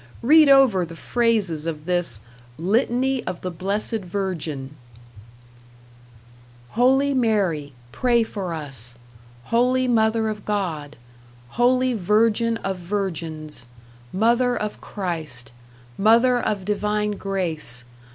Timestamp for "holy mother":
9.43-10.27